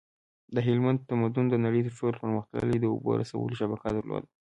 [0.55, 4.27] د هلمند تمدن د نړۍ تر ټولو پرمختللی د اوبو رسولو شبکه درلوده